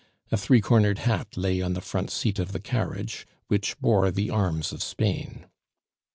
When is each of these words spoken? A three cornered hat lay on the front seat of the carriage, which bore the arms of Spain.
A 0.31 0.35
three 0.35 0.61
cornered 0.61 0.97
hat 0.97 1.37
lay 1.37 1.61
on 1.61 1.73
the 1.73 1.79
front 1.79 2.09
seat 2.09 2.39
of 2.39 2.53
the 2.53 2.59
carriage, 2.59 3.27
which 3.49 3.79
bore 3.79 4.09
the 4.09 4.31
arms 4.31 4.71
of 4.71 4.81
Spain. 4.81 5.45